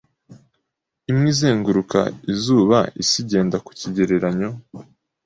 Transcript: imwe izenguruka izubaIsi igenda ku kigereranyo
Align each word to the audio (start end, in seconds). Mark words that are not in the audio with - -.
imwe 1.11 1.27
izenguruka 1.33 1.99
izubaIsi 2.33 3.15
igenda 3.23 3.57
ku 3.65 3.71
kigereranyo 3.79 4.49